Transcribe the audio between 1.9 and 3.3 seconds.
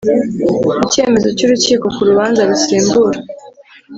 ku rubanza rusimbura